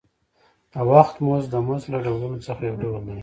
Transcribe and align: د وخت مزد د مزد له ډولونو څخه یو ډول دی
د 0.71 0.73
وخت 0.91 1.15
مزد 1.25 1.49
د 1.53 1.55
مزد 1.67 1.87
له 1.93 1.99
ډولونو 2.05 2.37
څخه 2.47 2.61
یو 2.69 2.77
ډول 2.81 3.01
دی 3.07 3.15